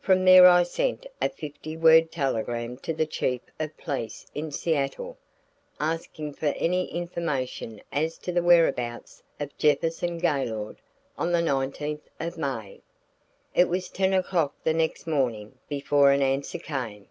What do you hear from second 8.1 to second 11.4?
to the whereabouts of Jefferson Gaylord on the